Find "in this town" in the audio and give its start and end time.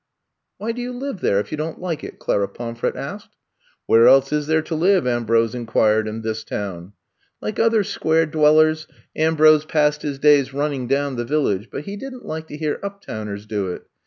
6.07-6.93